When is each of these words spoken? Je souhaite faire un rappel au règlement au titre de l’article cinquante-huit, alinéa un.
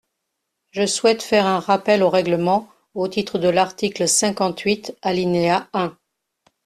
Je 0.71 0.87
souhaite 0.87 1.21
faire 1.21 1.45
un 1.45 1.59
rappel 1.59 2.01
au 2.01 2.09
règlement 2.09 2.67
au 2.95 3.07
titre 3.07 3.37
de 3.37 3.47
l’article 3.49 4.07
cinquante-huit, 4.07 4.97
alinéa 5.03 5.67
un. 5.73 5.95